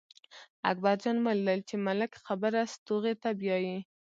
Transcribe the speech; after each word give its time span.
اکبر 0.69 0.95
جان 1.03 1.17
ولیدل 1.25 1.59
چې 1.69 1.75
ملک 1.87 2.11
خبره 2.25 2.61
ستوغې 2.75 3.13
ته 3.23 3.29
بیايي. 3.39 3.77